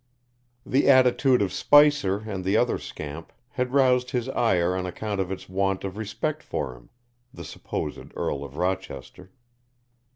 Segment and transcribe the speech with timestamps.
[0.65, 5.31] The attitude of Spicer and the other scamp had roused his ire on account of
[5.31, 6.89] its want of respect for him,
[7.31, 9.29] the supposed Earl of Rochester.